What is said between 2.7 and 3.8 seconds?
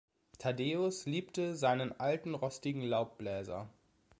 Laubbläser.